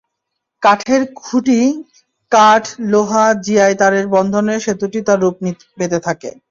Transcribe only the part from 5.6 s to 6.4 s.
পেতে থাকে।